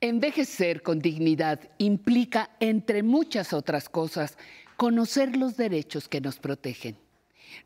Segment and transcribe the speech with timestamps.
[0.00, 4.38] Envejecer con dignidad implica, entre muchas otras cosas,
[4.76, 6.96] conocer los derechos que nos protegen.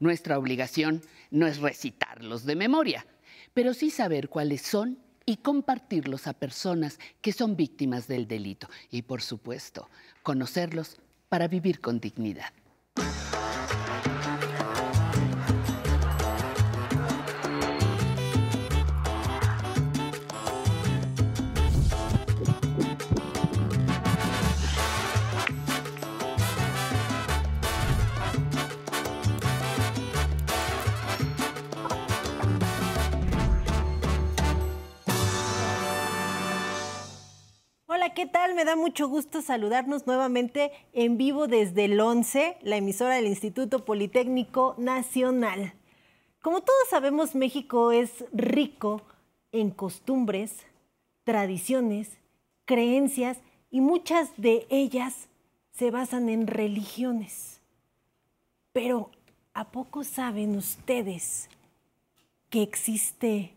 [0.01, 3.07] Nuestra obligación no es recitarlos de memoria,
[3.53, 8.67] pero sí saber cuáles son y compartirlos a personas que son víctimas del delito.
[8.91, 9.91] Y por supuesto,
[10.23, 10.97] conocerlos
[11.29, 12.53] para vivir con dignidad.
[38.15, 38.55] ¿Qué tal?
[38.55, 43.85] Me da mucho gusto saludarnos nuevamente en vivo desde el 11, la emisora del Instituto
[43.85, 45.73] Politécnico Nacional.
[46.43, 49.03] Como todos sabemos, México es rico
[49.51, 50.67] en costumbres,
[51.25, 52.19] tradiciones,
[52.67, 53.39] creencias
[53.71, 55.29] y muchas de ellas
[55.71, 57.61] se basan en religiones.
[58.73, 59.11] Pero,
[59.55, 61.49] ¿a poco saben ustedes
[62.51, 63.55] que existe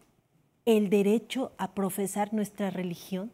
[0.66, 3.32] el derecho a profesar nuestra religión?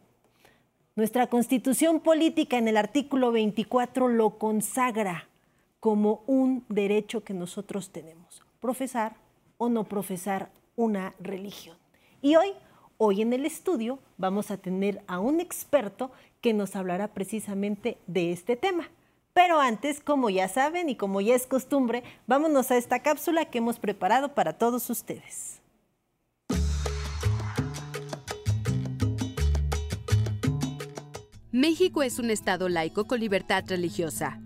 [0.93, 5.29] Nuestra constitución política en el artículo 24 lo consagra
[5.79, 9.15] como un derecho que nosotros tenemos, profesar
[9.57, 11.77] o no profesar una religión.
[12.21, 12.49] Y hoy,
[12.97, 18.33] hoy en el estudio, vamos a tener a un experto que nos hablará precisamente de
[18.33, 18.89] este tema.
[19.31, 23.59] Pero antes, como ya saben y como ya es costumbre, vámonos a esta cápsula que
[23.59, 25.60] hemos preparado para todos ustedes.
[31.61, 34.41] México es un Estado laico con libertad religiosa.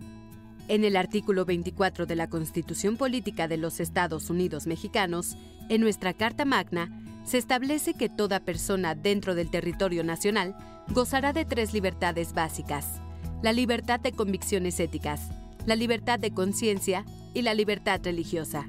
[0.67, 5.37] En el artículo 24 de la Constitución Política de los Estados Unidos Mexicanos,
[5.69, 6.91] en nuestra Carta Magna,
[7.23, 10.57] se establece que toda persona dentro del territorio nacional
[10.89, 12.99] gozará de tres libertades básicas.
[13.41, 15.29] La libertad de convicciones éticas,
[15.65, 18.67] la libertad de conciencia y la libertad religiosa.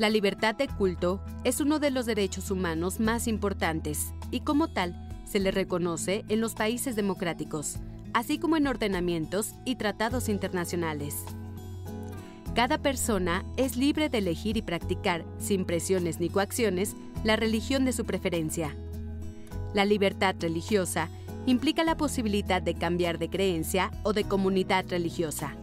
[0.00, 5.03] La libertad de culto es uno de los derechos humanos más importantes y como tal
[5.34, 7.78] se le reconoce en los países democráticos,
[8.12, 11.24] así como en ordenamientos y tratados internacionales.
[12.54, 16.94] Cada persona es libre de elegir y practicar, sin presiones ni coacciones,
[17.24, 18.76] la religión de su preferencia.
[19.74, 21.08] La libertad religiosa
[21.46, 25.56] implica la posibilidad de cambiar de creencia o de comunidad religiosa.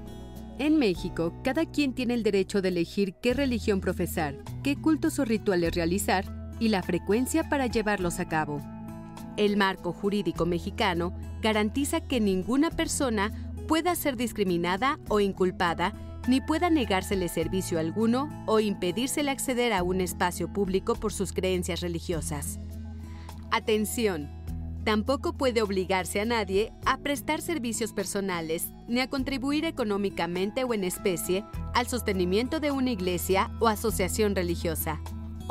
[0.59, 5.23] En México, cada quien tiene el derecho de elegir qué religión profesar, qué cultos o
[5.23, 6.25] rituales realizar
[6.59, 8.61] y la frecuencia para llevarlos a cabo.
[9.37, 13.31] El marco jurídico mexicano garantiza que ninguna persona
[13.67, 15.93] pueda ser discriminada o inculpada,
[16.27, 21.81] ni pueda negársele servicio alguno o impedírsele acceder a un espacio público por sus creencias
[21.81, 22.59] religiosas.
[23.49, 24.29] Atención,
[24.83, 30.83] tampoco puede obligarse a nadie a prestar servicios personales ni a contribuir económicamente o en
[30.83, 35.01] especie al sostenimiento de una iglesia o asociación religiosa.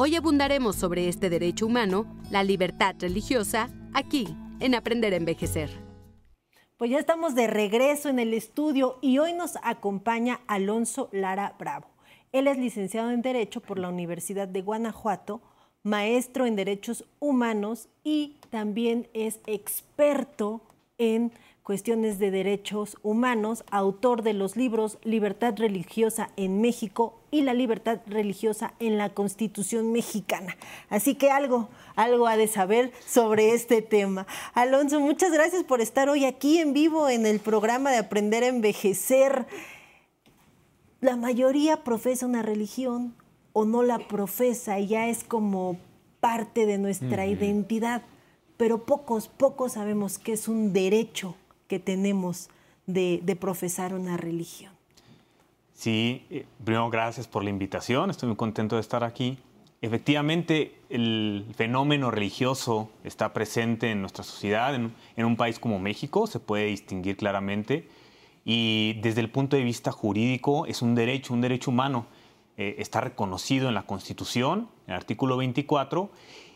[0.02, 5.68] Hoy abundaremos sobre este derecho humano, la libertad religiosa, aquí, en Aprender a Envejecer.
[6.78, 11.86] Pues ya estamos de regreso en el estudio y hoy nos acompaña Alonso Lara Bravo.
[12.32, 15.42] Él es licenciado en Derecho por la Universidad de Guanajuato,
[15.82, 20.62] maestro en Derechos Humanos y también es experto
[21.00, 27.54] en cuestiones de derechos humanos, autor de los libros Libertad Religiosa en México y La
[27.54, 30.56] Libertad Religiosa en la Constitución Mexicana.
[30.88, 34.26] Así que algo, algo ha de saber sobre este tema.
[34.52, 38.48] Alonso, muchas gracias por estar hoy aquí en vivo en el programa de Aprender a
[38.48, 39.46] Envejecer.
[41.00, 43.14] La mayoría profesa una religión
[43.52, 45.78] o no la profesa y ya es como
[46.20, 48.02] parte de nuestra identidad,
[48.60, 51.34] pero pocos, pocos sabemos que es un derecho
[51.66, 52.50] que tenemos
[52.87, 54.71] de, profesar una religión.
[55.72, 59.38] Sí, eh, primero gracias por la invitación, estoy muy contento de estar aquí.
[59.81, 64.92] Efectivamente, el fenómeno religioso está presente en nuestra sociedad, en,
[65.24, 67.89] un país como México, se puede distinguir claramente,
[68.45, 72.09] y desde el punto de vista jurídico es un derecho, un derecho humano.
[72.59, 76.10] Eh, está reconocido en la Constitución, en el artículo 24,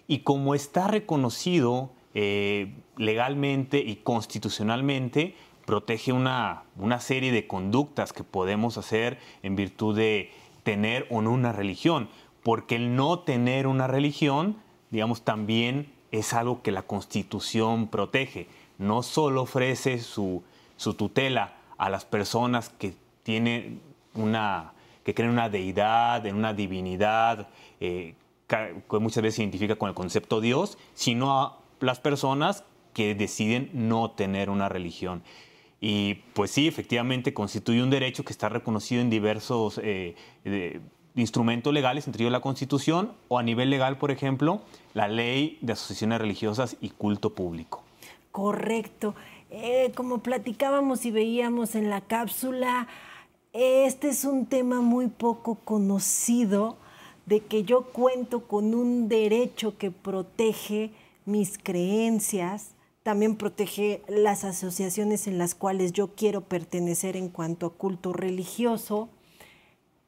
[0.06, 5.34] y como está reconocido eh, legalmente y constitucionalmente
[5.66, 10.30] protege una, una serie de conductas que podemos hacer en virtud de
[10.62, 12.08] tener o no una religión,
[12.42, 14.58] porque el no tener una religión,
[14.90, 18.46] digamos, también es algo que la Constitución protege.
[18.78, 20.42] No solo ofrece su,
[20.76, 23.80] su tutela a las personas que tienen
[24.14, 24.72] una
[25.04, 27.48] que creen una deidad, en una divinidad,
[27.78, 28.14] eh,
[28.90, 34.10] muchas veces se identifica con el concepto Dios, sino a las personas que deciden no
[34.12, 35.22] tener una religión.
[35.80, 40.14] Y pues sí, efectivamente constituye un derecho que está reconocido en diversos eh,
[41.14, 44.62] instrumentos legales, entre ellos la Constitución, o a nivel legal, por ejemplo,
[44.94, 47.82] la Ley de Asociaciones Religiosas y Culto Público.
[48.32, 49.14] Correcto.
[49.50, 52.88] Eh, como platicábamos y veíamos en la cápsula,
[53.52, 56.76] este es un tema muy poco conocido
[57.26, 60.92] de que yo cuento con un derecho que protege
[61.24, 62.70] mis creencias,
[63.02, 69.08] también protege las asociaciones en las cuales yo quiero pertenecer en cuanto a culto religioso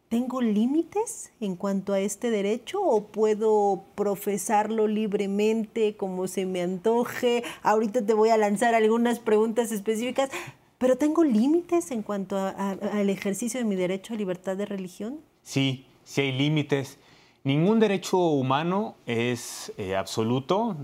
[0.08, 7.42] ¿Tengo límites en cuanto a este derecho o puedo profesarlo libremente como se me antoje?
[7.62, 10.30] Ahorita te voy a lanzar algunas preguntas específicas,
[10.78, 15.18] pero ¿tengo límites en cuanto al ejercicio de mi derecho a libertad de religión?
[15.42, 16.98] Sí, sí hay límites.
[17.46, 20.76] Ningún derecho humano es eh, absoluto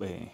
[0.00, 0.30] eh,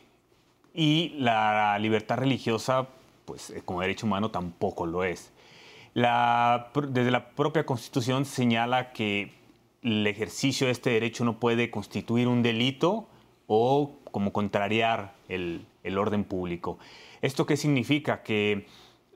[0.75, 2.89] y la libertad religiosa,
[3.25, 5.33] pues eh, como derecho humano tampoco lo es
[5.97, 9.33] desde la propia Constitución señala que
[9.83, 13.07] el ejercicio de este derecho no puede constituir un delito
[13.47, 15.67] o como contrariar el,
[15.97, 16.79] orden público.
[17.23, 18.23] ¿Esto qué significa?
[18.23, 18.67] Que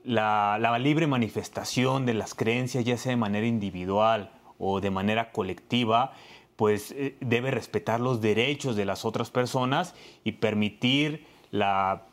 [0.03, 6.13] la, libre manifestación de las creencias, ya sea de manera individual o de manera colectiva,
[6.61, 12.05] pues eh, debe respetar los derechos de las otras personas y permitir la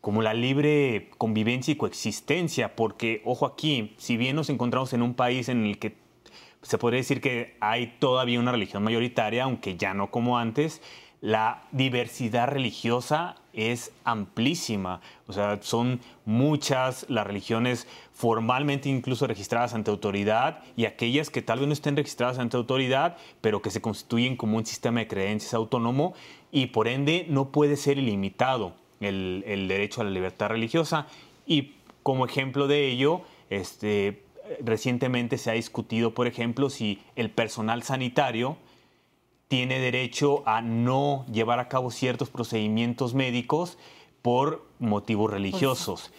[0.00, 5.14] como la libre convivencia y coexistencia, porque, ojo aquí, si bien nos encontramos en un
[5.14, 5.94] país en el que
[6.62, 10.82] se podría decir que hay todavía una religión mayoritaria, aunque ya no como antes,
[11.22, 15.00] la diversidad religiosa es amplísima.
[15.28, 21.60] O sea, son muchas las religiones formalmente incluso registradas ante autoridad y aquellas que tal
[21.60, 25.54] vez no estén registradas ante autoridad, pero que se constituyen como un sistema de creencias
[25.54, 26.12] autónomo
[26.50, 31.06] y por ende no puede ser ilimitado el, derecho a la libertad religiosa.
[31.46, 34.24] Y como ejemplo de ello, este,
[34.60, 38.56] recientemente se ha discutido, por ejemplo, si el personal sanitario
[39.52, 43.76] tiene derecho a no llevar a cabo ciertos procedimientos médicos
[44.22, 46.10] por motivos religiosos.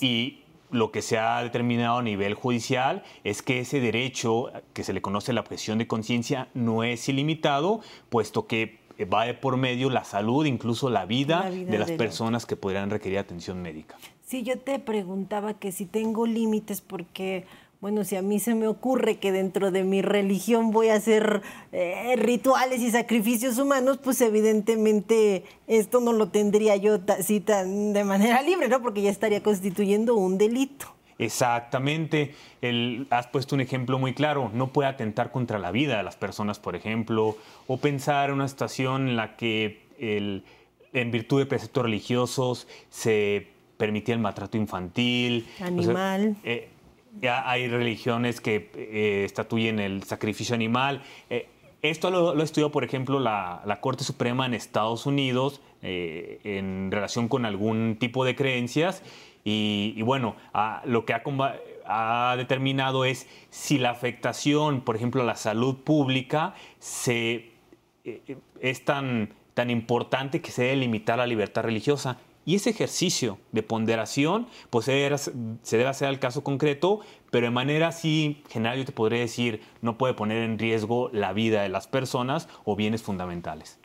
[0.00, 0.38] Y
[0.70, 5.02] lo que se ha determinado a nivel judicial es que ese derecho, que se le
[5.02, 8.78] conoce la objeción de conciencia, no es ilimitado, puesto que
[9.12, 13.18] va de por medio la salud, incluso la vida, de las personas que podrían requerir
[13.18, 13.98] atención médica.
[14.24, 17.44] Sí, yo te preguntaba que si tengo límites porque,
[17.82, 21.42] bueno, si a mí se me ocurre que dentro de mi religión voy a hacer
[21.72, 28.04] eh, rituales y sacrificios humanos, pues evidentemente esto no lo tendría yo así tan de
[28.04, 28.80] manera libre, ¿no?
[28.80, 30.94] Porque ya estaría constituyendo un delito.
[31.18, 32.36] Exactamente.
[33.10, 34.52] has puesto un ejemplo muy claro.
[34.54, 37.36] No puede atentar contra la vida de las personas, por ejemplo,
[37.66, 39.82] o pensar en una situación en la que
[40.92, 45.48] en virtud de preceptos religiosos se permitía el maltrato infantil.
[45.60, 46.36] Animal.
[46.44, 46.68] Eh,
[47.20, 51.02] ya hay religiones que eh, estatuyen el sacrificio animal.
[51.30, 51.48] Eh,
[51.82, 57.44] esto lo, ha estudiado, por ejemplo, la, Corte Suprema en Estados Unidos en relación con
[57.44, 59.02] algún tipo de creencias
[59.44, 60.36] y, bueno,
[60.84, 61.14] lo que
[61.84, 67.50] ha, determinado es si la afectación, por ejemplo, a la salud pública se,
[68.04, 72.18] eh, es tan, tan importante que se debe limitar la libertad religiosa.
[72.44, 77.88] Y ese ejercicio de ponderación, pues se debe, hacer al caso concreto, pero de manera
[77.88, 81.86] así general yo te podría decir, no puede poner en riesgo la vida de las
[81.86, 83.78] personas o bienes fundamentales.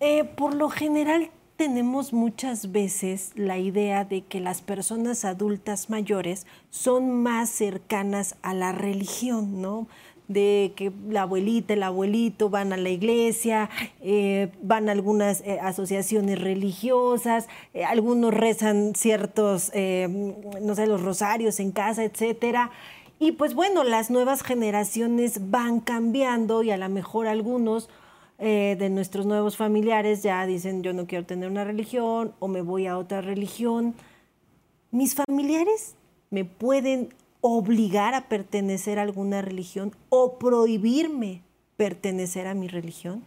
[0.00, 6.46] Eh, por lo general, tenemos muchas veces la idea de que las personas adultas mayores
[6.70, 9.86] son más cercanas a la religión, ¿no?
[10.28, 13.68] De que la abuelita, el abuelito van a la iglesia,
[14.00, 21.60] eh, van a algunas eh, asociaciones religiosas, eh, algunos rezan ciertos, no sé, los rosarios
[21.60, 22.70] en casa, etcétera.
[23.18, 27.88] Y pues bueno, las nuevas generaciones van cambiando y a lo mejor algunos
[28.36, 32.86] de nuestros nuevos familiares ya dicen yo no quiero tener una religión o me voy
[32.88, 33.94] a otra religión.
[34.90, 35.94] ¿Mis familiares
[36.30, 37.14] me pueden
[37.46, 41.42] obligar a pertenecer a alguna religión o prohibirme
[41.76, 43.22] pertenecer a mi religión?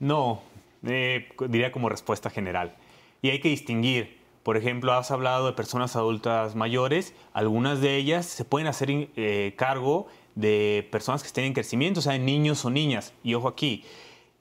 [0.00, 0.42] No,
[0.84, 2.74] eh, diría como respuesta general.
[3.22, 4.18] Y hay que distinguir.
[4.42, 7.14] Por ejemplo, has hablado de personas adultas mayores.
[7.34, 12.02] Algunas de ellas se pueden hacer eh, cargo de personas que estén en crecimiento, o
[12.02, 13.12] sea, niños o niñas.
[13.22, 13.84] Y ojo aquí,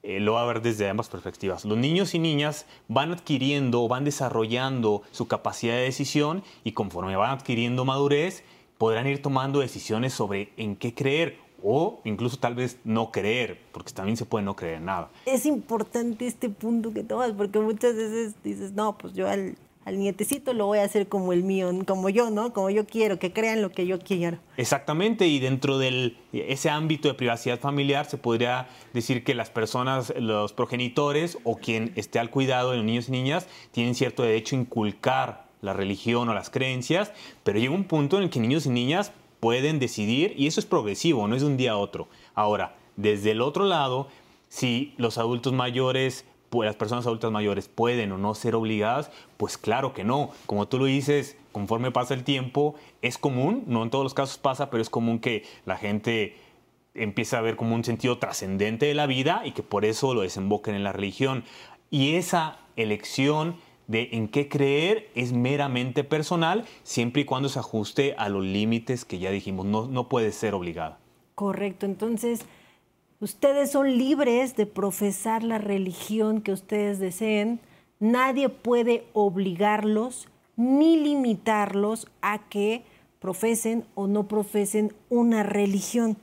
[0.03, 1.65] eh, lo va a ver desde ambas perspectivas.
[1.65, 7.31] Los niños y niñas van adquiriendo, van desarrollando su capacidad de decisión y conforme van
[7.31, 8.43] adquiriendo madurez,
[8.77, 13.91] podrán ir tomando decisiones sobre en qué creer o incluso tal vez no creer, porque
[13.91, 15.09] también se puede no creer nada.
[15.25, 19.57] Es importante este punto que tomas, porque muchas veces dices, no, pues yo al,
[19.89, 22.53] al nietecito lo voy a hacer como el mío, como yo, ¿no?
[22.53, 24.37] Como yo quiero, que crean lo que yo quiero.
[24.55, 30.13] Exactamente, y dentro de ese ámbito de privacidad familiar se podría decir que las personas,
[30.17, 34.55] los progenitores o quien esté al cuidado de los niños y niñas tienen cierto derecho
[34.55, 37.11] a inculcar la religión o las creencias,
[37.43, 40.67] pero llega un punto en el que niños y niñas pueden decidir y eso es
[40.67, 42.07] progresivo, no es de un día a otro.
[42.35, 44.07] Ahora, desde el otro lado,
[44.49, 49.93] si los adultos mayores las personas adultas mayores pueden o no ser obligadas, pues claro
[49.93, 50.31] que no.
[50.45, 54.37] Como tú lo dices, conforme pasa el tiempo, es común, no en todos los casos
[54.37, 56.35] pasa, pero es común que la gente
[56.93, 60.21] empiece a ver como un sentido trascendente de la vida y que por eso lo
[60.21, 61.43] desemboquen en la religión.
[61.89, 63.55] Y esa elección
[63.87, 69.03] de en qué creer es meramente personal, siempre y cuando se ajuste a los límites
[69.03, 70.99] que ya dijimos, no, no puede ser obligada.
[71.33, 72.45] Correcto, entonces
[73.19, 77.59] ustedes son libres de profesar la religión que ustedes deseen,
[77.99, 82.83] nadie puede obligarlos ni limitarlos a que
[83.19, 86.17] profesen o no profesen una religión.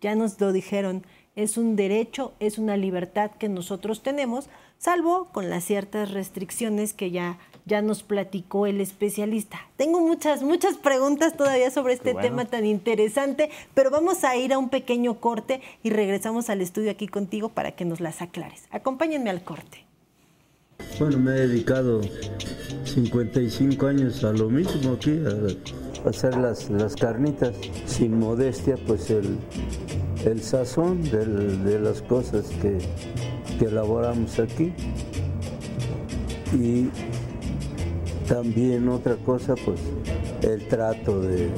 [0.00, 1.04] Ya nos lo dijeron,
[1.36, 4.48] es un derecho, es una libertad que nosotros tenemos
[4.78, 9.60] salvo con las ciertas restricciones que ya, ya nos platicó el especialista.
[9.76, 14.58] Tengo muchas, muchas preguntas todavía sobre este tema tan interesante, pero vamos a ir a
[14.58, 18.64] un pequeño corte y regresamos al estudio aquí contigo para que nos las aclares.
[18.70, 19.86] Acompáñenme al corte.
[20.98, 22.00] Bueno, me he dedicado
[22.84, 27.54] 55 años a lo mismo aquí, a hacer las, las carnitas.
[27.86, 29.38] Sin modestia, pues el,
[30.24, 32.78] el sazón de las cosas que,
[33.58, 34.72] que elaboramos aquí.
[36.52, 36.90] Y
[38.28, 39.80] también otra cosa, pues
[40.42, 41.48] el trato de,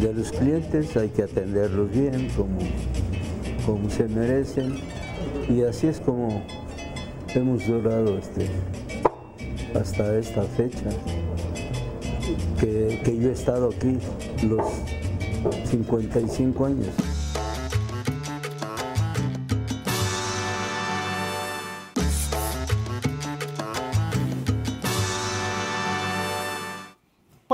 [0.00, 2.58] de los clientes, hay que atenderlos bien, como,
[3.66, 4.76] como se merecen.
[5.48, 6.42] Y así es como
[7.34, 8.46] hemos durado este,
[9.78, 10.90] hasta esta fecha,
[12.58, 13.98] que, que yo he estado aquí
[14.46, 14.66] los
[15.70, 17.09] 55 años.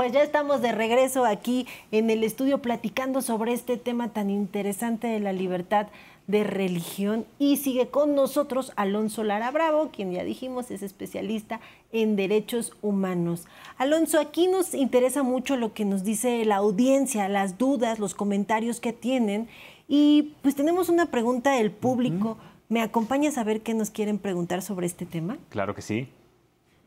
[0.07, 5.05] Pues ya estamos de regreso aquí en el estudio platicando sobre este tema tan interesante
[5.05, 5.87] de la libertad
[6.27, 11.59] de religión y sigue con nosotros Alonso Lara Bravo, quien ya dijimos es especialista
[11.91, 13.47] en derechos humanos.
[13.77, 18.79] Alonso, aquí nos interesa mucho lo que nos dice la audiencia, las dudas, los comentarios
[18.79, 19.49] que tienen
[19.89, 22.37] y pues tenemos una pregunta del público.
[22.69, 25.37] ¿Me acompañas a ver qué nos quieren preguntar sobre este tema?
[25.49, 26.07] Claro que sí.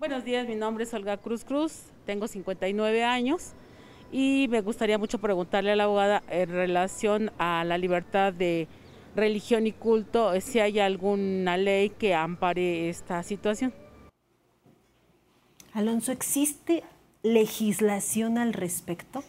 [0.01, 3.53] Buenos días, mi nombre es Olga Cruz Cruz, tengo 59 años
[4.11, 8.67] y me gustaría mucho preguntarle a la abogada en relación a la libertad de
[9.15, 13.75] religión y culto, si hay alguna ley que ampare esta situación.
[15.75, 16.83] Alonso, ¿existe
[17.23, 19.23] legislación al respecto?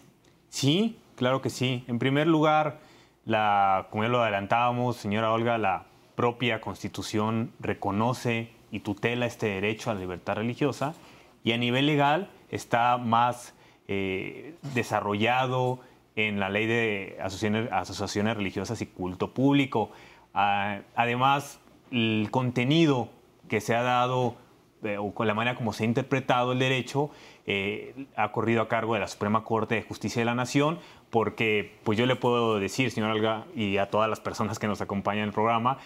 [0.48, 1.84] Sí, claro que sí.
[1.88, 2.80] En primer lugar,
[3.26, 9.92] la, como ya lo adelantábamos, señora Olga, la propia Constitución reconoce y tutela este derecho
[9.92, 10.96] a la libertad religiosa
[11.44, 13.54] y a nivel legal está más
[13.88, 15.80] eh, desarrollado
[16.16, 19.92] en la ley de asociaciones, religiosas y culto público.
[20.34, 21.60] Ah, además,
[21.92, 23.10] el contenido
[23.48, 24.36] que se ha dado
[24.84, 27.12] eh, o con la manera como se ha interpretado el derecho
[27.46, 31.78] eh, ha corrido a cargo de la Suprema Corte de Justicia de la Nación, porque
[31.84, 35.24] pues yo le puedo decir, señor Alga, y a todas las personas que nos acompañan
[35.24, 35.78] en el programa,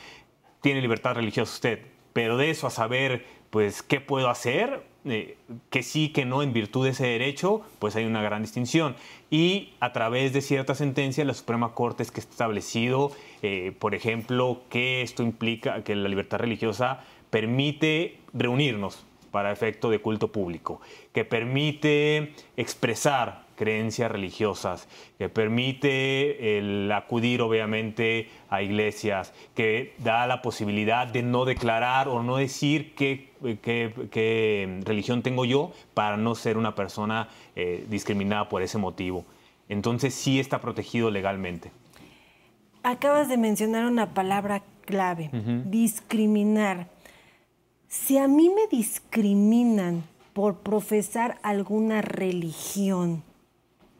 [0.61, 1.81] tiene libertad religiosa usted,
[2.15, 5.35] pero de eso a saber, pues, qué puedo hacer, eh,
[5.69, 8.95] que sí, que no, en virtud de ese derecho, pues hay una gran distinción.
[9.29, 13.95] Y a través de ciertas sentencias, la Suprema Corte es que ha establecido, eh, por
[13.95, 19.03] ejemplo, que esto implica que la libertad religiosa permite reunirnos
[19.35, 20.79] para efecto de culto público,
[21.11, 24.87] que permite expresar creencias religiosas,
[25.17, 32.23] que permite el acudir obviamente a iglesias, que da la posibilidad de no declarar o
[32.23, 33.27] no decir qué,
[34.85, 37.27] religión tengo yo para no ser una persona
[37.57, 39.25] eh, discriminada por ese motivo.
[39.67, 41.73] Entonces sí está protegido legalmente.
[42.83, 45.29] Acabas de mencionar una palabra clave,
[45.65, 46.94] discriminar.
[48.03, 53.23] Si a mí me discriminan por profesar alguna religión,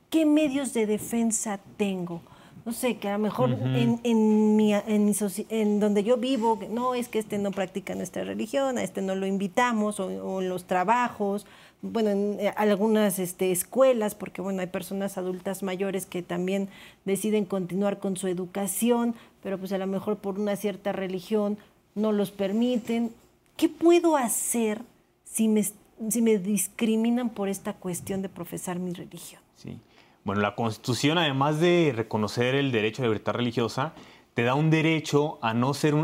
[0.10, 2.22] ¿Qué medios de defensa tengo?
[2.66, 5.14] no sé, que a lo mejor en, en, mi, en,
[5.50, 9.14] en, donde yo vivo, no es que este no practica nuestra religión, a este no
[9.14, 11.46] lo invitamos, o, en los trabajos,
[11.84, 16.70] bueno, en eh, algunas este, escuelas, porque bueno, hay personas adultas mayores que también
[17.06, 21.60] deciden continuar con su educación, pero pues a lo mejor por una cierta religión
[21.94, 23.12] no los permiten.
[23.58, 24.82] ¿Qué puedo hacer
[25.24, 29.42] si me, si me discriminan por esta cuestión de profesar mi religión?
[29.56, 29.80] Sí.
[30.26, 33.94] Bueno, la Constitución, además de reconocer el derecho a la libertad religiosa,
[34.34, 35.96] te da un derecho a no ser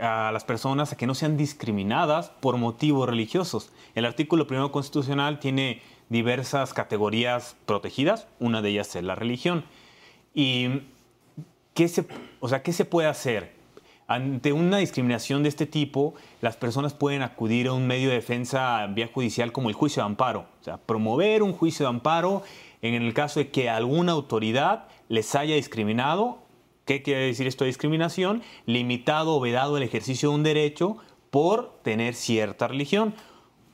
[0.00, 3.72] a las personas a que no sean discriminadas por motivos religiosos.
[3.96, 9.64] El artículo primero constitucional tiene diversas categorías protegidas, una de ellas es la religión.
[10.34, 10.82] ¿Y
[11.74, 12.06] qué se,
[12.38, 13.53] o sea, qué se puede hacer?
[14.06, 18.86] Ante una discriminación de este tipo, las personas pueden acudir a un medio de defensa
[18.88, 20.46] vía judicial como el juicio de amparo.
[20.60, 22.42] O sea, promover un juicio de amparo
[22.82, 26.38] en el caso de que alguna autoridad les haya discriminado,
[26.84, 28.42] ¿qué quiere decir esto de discriminación?
[28.66, 30.98] Limitado o vedado el ejercicio de un derecho
[31.30, 33.14] por tener cierta religión.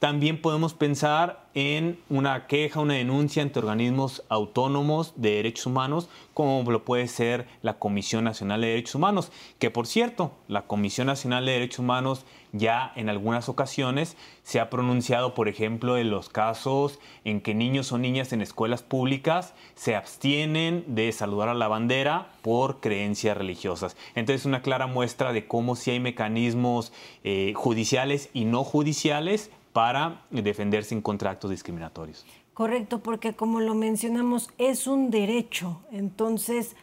[0.00, 6.62] También podemos pensar en una queja, una denuncia ante organismos autónomos de derechos humanos, como
[6.70, 11.44] lo puede ser la Comisión Nacional de Derechos Humanos, que por cierto, la Comisión Nacional
[11.44, 16.98] de Derechos Humanos ya en algunas ocasiones se ha pronunciado, por ejemplo, en los casos
[17.24, 22.32] en que niños o niñas en escuelas públicas se abstienen de saludar a la bandera
[22.40, 23.98] por creencias religiosas.
[24.14, 26.90] Entonces, una clara muestra de cómo si hay mecanismos
[27.22, 32.24] eh, judiciales y no judiciales para defenderse en contratos discriminatorios.
[32.54, 35.80] Correcto, porque como lo mencionamos, es un derecho.
[35.90, 36.76] Entonces,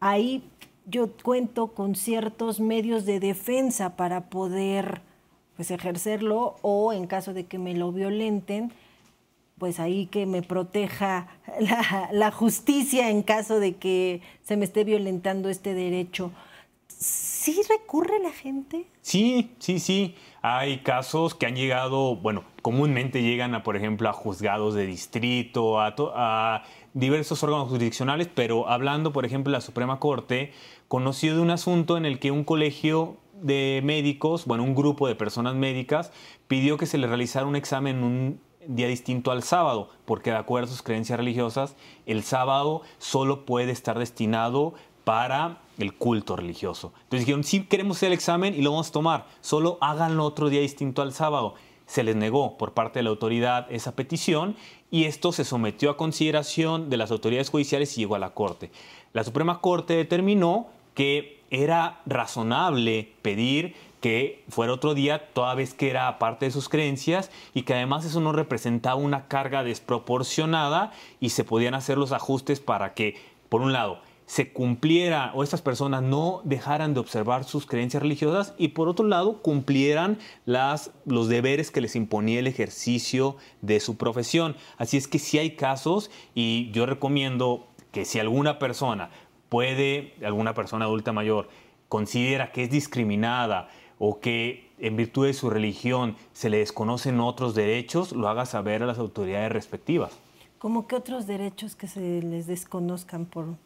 [0.00, 0.42] ahí
[0.86, 5.00] yo cuento con ciertos medios de defensa para poder
[5.56, 8.72] pues ejercerlo o en caso de que me lo violenten,
[9.58, 11.28] pues ahí que me proteja
[12.12, 16.32] la justicia en caso de que se me esté violentando este derecho.
[16.98, 18.86] ¿Sí recurre la gente?
[19.00, 20.14] Sí, sí, sí.
[20.42, 25.80] Hay casos que han llegado, bueno, comúnmente llegan a, por ejemplo, a juzgados de distrito,
[25.80, 26.62] a, a
[26.94, 30.52] diversos órganos jurisdiccionales, pero hablando, por ejemplo, de la Suprema Corte,
[30.88, 35.14] conoció de un asunto en el que un colegio de médicos, bueno, un grupo de
[35.14, 36.12] personas médicas,
[36.46, 40.68] pidió que se le realizara un examen un día distinto al sábado, porque de acuerdo
[40.68, 41.76] a sus creencias religiosas,
[42.06, 44.74] el sábado solo puede estar destinado
[45.04, 46.92] para el culto religioso.
[47.04, 50.48] Entonces dijeron, sí queremos hacer el examen y lo vamos a tomar, solo háganlo otro
[50.48, 51.54] día distinto al sábado.
[51.86, 54.56] Se les negó por parte de la autoridad esa petición
[54.90, 58.70] y esto se sometió a consideración de las autoridades judiciales y llegó a la Corte.
[59.12, 65.88] La Suprema Corte determinó que era razonable pedir que fuera otro día, toda vez que
[65.88, 71.30] era parte de sus creencias y que además eso no representaba una carga desproporcionada y
[71.30, 73.16] se podían hacer los ajustes para que,
[73.48, 74.00] por un lado,
[74.32, 79.06] se cumpliera o estas personas no dejaran de observar sus creencias religiosas y por otro
[79.06, 84.56] lado cumplieran las, los deberes que les imponía el ejercicio de su profesión.
[84.78, 89.10] Así es que si hay casos y yo recomiendo que si alguna persona
[89.50, 91.50] puede, alguna persona adulta mayor,
[91.90, 93.68] considera que es discriminada
[93.98, 98.82] o que en virtud de su religión se le desconocen otros derechos, lo haga saber
[98.82, 100.18] a las autoridades respectivas.
[100.56, 103.58] ¿Cómo que otros derechos que se les desconozcan por...?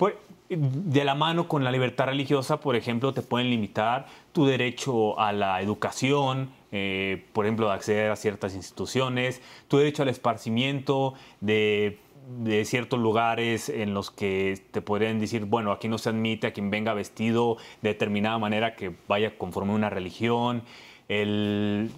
[0.00, 0.14] Pues,
[0.48, 5.30] de la mano con la libertad religiosa, por ejemplo, te pueden limitar tu derecho a
[5.30, 11.98] la educación, eh, por ejemplo, de acceder a ciertas instituciones, tu derecho al esparcimiento, de
[12.38, 16.52] de ciertos lugares en los que te podrían decir, bueno, aquí no se admite a
[16.52, 20.62] quien venga vestido de determinada manera que vaya conforme a una religión,
[21.08, 21.90] el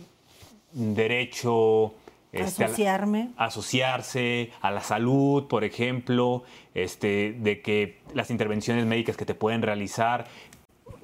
[0.73, 1.95] derecho
[2.33, 3.31] este, Asociarme.
[3.37, 9.35] A, asociarse a la salud, por ejemplo, este, de que las intervenciones médicas que te
[9.35, 10.27] pueden realizar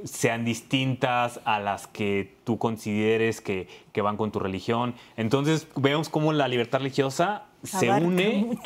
[0.05, 4.95] sean distintas a las que tú consideres que, que van con tu religión.
[5.17, 8.59] Entonces vemos cómo la libertad religiosa se une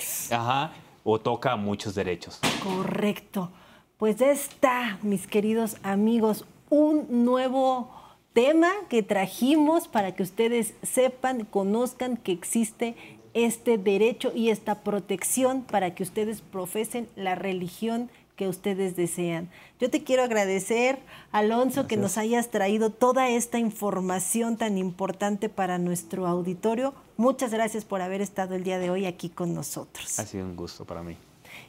[1.04, 2.38] o toca muchos derechos.
[2.62, 3.50] Correcto.
[3.96, 8.01] Pues ya está, mis queridos amigos, un nuevo
[8.32, 12.94] tema que trajimos para que ustedes sepan, conozcan que existe
[13.34, 19.50] este derecho y esta protección para que ustedes profesen la religión que ustedes desean.
[19.78, 20.98] Yo te quiero agradecer,
[21.32, 26.94] Alonso, que nos hayas traído toda esta información tan importante para nuestro auditorio.
[27.16, 30.18] Muchas gracias por haber estado el día de hoy aquí con nosotros.
[30.18, 31.16] Ha sido un gusto para mí.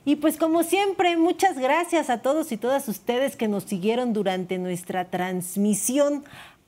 [0.06, 4.58] Y pues como siempre, muchas gracias a todos y todas ustedes que nos siguieron durante
[4.58, 6.24] nuestra transmisión.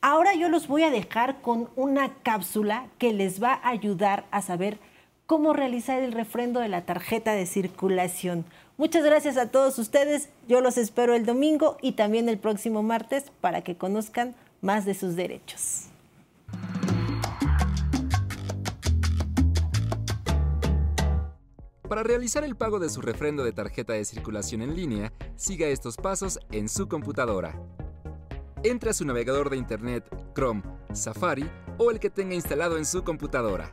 [0.08, 4.44] Ahora yo los voy a dejar con una cápsula que les va a ayudar a
[4.44, 4.78] saber
[5.26, 8.46] cómo realizar el refrendo de la tarjeta de circulación.
[8.78, 10.30] Muchas gracias a todos ustedes.
[10.48, 14.94] Yo los espero el domingo y también el próximo martes para que conozcan más de
[14.94, 15.88] sus derechos.
[21.90, 25.98] Para realizar el pago de su refrendo de tarjeta de circulación en línea, siga estos
[25.98, 27.60] pasos en su computadora.
[28.66, 31.48] Entre a su navegador de Internet, Chrome, Safari
[31.78, 33.72] o el que tenga instalado en su computadora.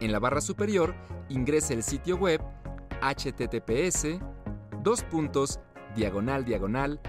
[0.00, 0.96] En la barra superior,
[1.28, 2.40] ingrese el sitio web
[3.00, 4.18] https
[4.82, 5.60] dos puntos
[5.94, 7.00] diagonal diagonal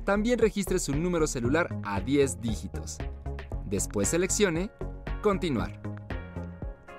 [0.04, 2.98] También registre su número celular a 10 dígitos.
[3.66, 4.72] Después seleccione
[5.22, 5.82] Continuar.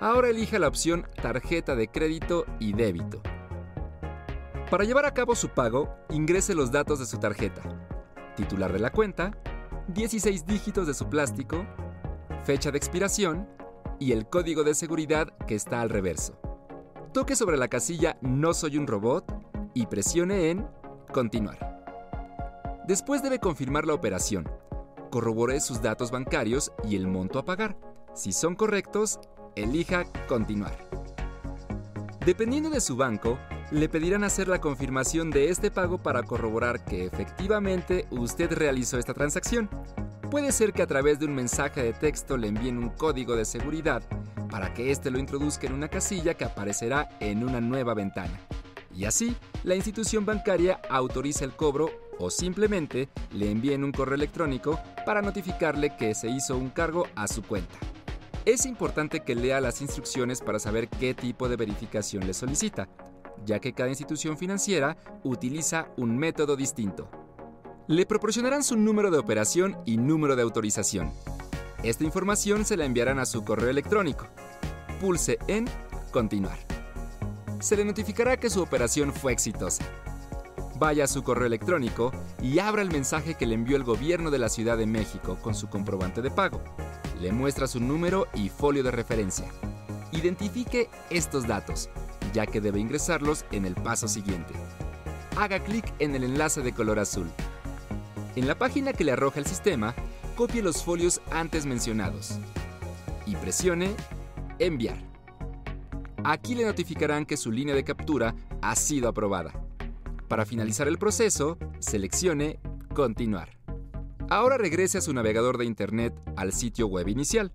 [0.00, 3.20] Ahora elija la opción Tarjeta de crédito y débito.
[4.70, 7.62] Para llevar a cabo su pago, ingrese los datos de su tarjeta.
[8.34, 9.30] Titular de la cuenta,
[9.88, 11.64] 16 dígitos de su plástico,
[12.44, 13.48] fecha de expiración
[13.98, 16.38] y el código de seguridad que está al reverso.
[17.12, 19.24] Toque sobre la casilla No soy un robot
[19.74, 20.66] y presione en
[21.12, 21.76] Continuar.
[22.86, 24.48] Después debe confirmar la operación.
[25.10, 27.76] Corrobore sus datos bancarios y el monto a pagar.
[28.14, 29.18] Si son correctos,
[29.54, 30.76] elija Continuar.
[32.24, 33.38] Dependiendo de su banco,
[33.70, 39.14] le pedirán hacer la confirmación de este pago para corroborar que efectivamente usted realizó esta
[39.14, 39.68] transacción.
[40.30, 43.44] Puede ser que a través de un mensaje de texto le envíen un código de
[43.44, 44.02] seguridad
[44.50, 48.40] para que éste lo introduzca en una casilla que aparecerá en una nueva ventana.
[48.92, 54.80] Y así, la institución bancaria autoriza el cobro o simplemente le envíen un correo electrónico
[55.04, 57.76] para notificarle que se hizo un cargo a su cuenta.
[58.44, 62.88] Es importante que lea las instrucciones para saber qué tipo de verificación le solicita,
[63.44, 67.25] ya que cada institución financiera utiliza un método distinto
[67.88, 71.12] le proporcionarán su número de operación y número de autorización.
[71.84, 74.26] Esta información se la enviarán a su correo electrónico.
[75.00, 75.66] Pulse en
[76.10, 76.58] Continuar.
[77.60, 79.84] Se le notificará que su operación fue exitosa.
[80.78, 82.10] Vaya a su correo electrónico
[82.42, 85.54] y abra el mensaje que le envió el gobierno de la Ciudad de México con
[85.54, 86.60] su comprobante de pago.
[87.20, 89.46] Le muestra su número y folio de referencia.
[90.12, 91.88] Identifique estos datos,
[92.34, 94.54] ya que debe ingresarlos en el paso siguiente.
[95.36, 97.30] Haga clic en el enlace de color azul
[98.36, 99.94] en la página que le arroja el sistema,
[100.36, 102.38] copie los folios antes mencionados
[103.26, 103.94] y presione
[104.58, 104.98] Enviar.
[106.22, 109.52] Aquí le notificarán que su línea de captura ha sido aprobada.
[110.28, 112.58] Para finalizar el proceso, seleccione
[112.94, 113.56] Continuar.
[114.28, 117.52] Ahora regrese a su navegador de Internet al sitio web inicial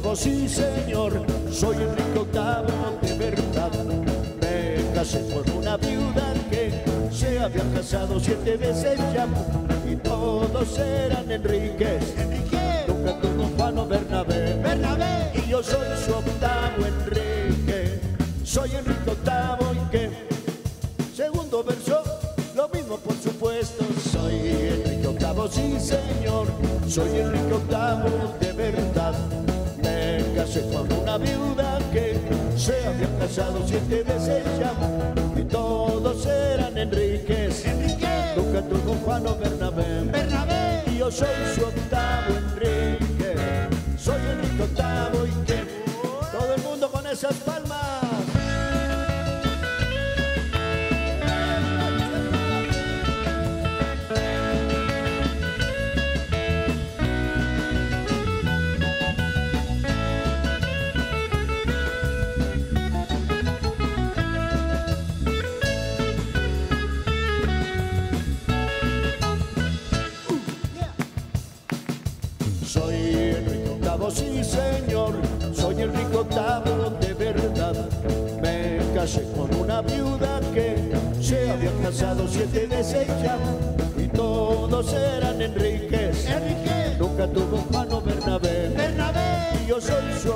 [0.00, 3.72] VIII, sí señor, soy Enrique VIII de verdad.
[4.40, 9.26] Me casé con una viuda que se había casado siete veces ya
[9.90, 12.14] y todos eran Enriques.
[12.16, 14.54] Enrique, nunca tuvo Bernabé.
[14.62, 18.00] Bernabé, y yo soy su octavo Enrique.
[18.44, 20.10] Soy Enrique VIII y que
[21.14, 22.02] segundo verso,
[22.54, 23.84] lo mismo por supuesto.
[24.12, 26.46] Soy Enrique VIII, sí señor,
[26.86, 29.37] soy Enrique VIII de verdad.
[30.48, 32.18] Casé con una viuda que
[32.56, 34.72] se había casado siete veces ya
[35.36, 37.66] y todos eran Enriques.
[37.66, 40.04] Enrique, nunca tuvo Juan o Bernabé.
[40.10, 43.34] Bernabé, y yo soy su octavo Enrique.
[43.98, 45.64] Soy Enrique VIII y que
[46.32, 47.57] todo el mundo con esas palmas.
[79.78, 80.76] Una viuda que
[81.20, 83.38] se había casado siete veces ya
[83.96, 86.26] y todos eran Enriques.
[86.26, 88.70] Enrique, nunca tuvo Juan o Bernabé.
[88.76, 90.32] Bernabé, y yo soy su